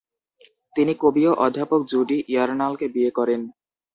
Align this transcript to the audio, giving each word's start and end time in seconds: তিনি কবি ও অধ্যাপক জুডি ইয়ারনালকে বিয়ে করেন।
তিনি 0.75 0.93
কবি 1.01 1.23
ও 1.27 1.33
অধ্যাপক 1.45 1.81
জুডি 1.91 2.17
ইয়ারনালকে 2.31 2.85
বিয়ে 2.93 3.11
করেন। 3.17 3.41